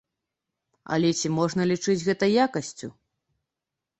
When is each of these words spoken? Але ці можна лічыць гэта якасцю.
Але 0.95 1.09
ці 1.19 1.27
можна 1.39 1.67
лічыць 1.71 1.97
гэта 2.07 2.25
якасцю. 2.45 2.87